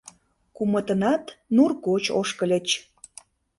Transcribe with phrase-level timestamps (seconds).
[0.55, 1.23] Кумытынат
[1.55, 2.67] нур гоч ошкыльыч.